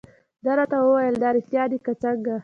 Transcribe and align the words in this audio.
دې 0.43 0.51
راته 0.59 0.77
وویل: 0.81 1.15
دا 1.23 1.29
رېښتیا 1.37 1.63
دي 1.71 1.77
که 1.85 1.91
څنګه؟ 2.03 2.35